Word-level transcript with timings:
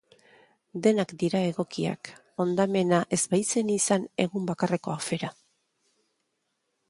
Denak 0.85 1.11
dira 1.23 1.41
egokiak, 1.49 2.09
hondamena 2.45 3.01
ez 3.17 3.21
baitzen 3.35 3.69
izan 3.75 4.09
egun 4.25 4.49
bakarreko 4.53 4.95
afera. 4.95 5.33